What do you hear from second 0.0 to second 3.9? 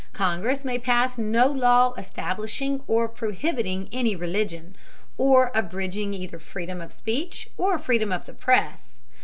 Congress may pass no law establishing or prohibiting